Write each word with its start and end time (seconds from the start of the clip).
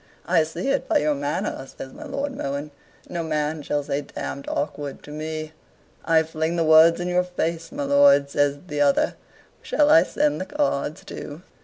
"I 0.25 0.41
see 0.41 0.69
it 0.69 0.87
by 0.87 0.97
your 0.97 1.13
manner," 1.13 1.67
says 1.67 1.93
my 1.93 2.05
Lord 2.05 2.35
Mohun. 2.35 2.71
"No 3.07 3.21
man 3.21 3.61
shall 3.61 3.83
say 3.83 4.01
damned 4.01 4.47
awkward 4.47 5.03
to 5.03 5.11
me." 5.11 5.51
"I 6.03 6.23
fling 6.23 6.55
the 6.55 6.63
words 6.63 6.99
in 6.99 7.07
your 7.07 7.21
face, 7.23 7.71
my 7.71 7.83
lord," 7.83 8.27
says 8.27 8.57
the 8.65 8.81
other; 8.81 9.13
"shall 9.61 9.91
I 9.91 10.01
send 10.01 10.41
the 10.41 10.45
cards 10.45 11.05
too?" 11.05 11.43